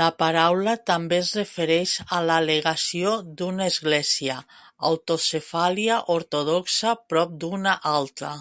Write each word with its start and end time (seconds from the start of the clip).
La 0.00 0.04
paraula 0.18 0.74
també 0.90 1.16
es 1.22 1.30
refereix 1.38 1.94
a 2.18 2.20
la 2.26 2.36
legació 2.44 3.14
d'una 3.40 3.66
Església 3.72 4.36
autocefàlia 4.90 5.96
ortodoxa 6.18 6.94
prop 7.14 7.34
d'una 7.46 7.74
altra. 7.98 8.32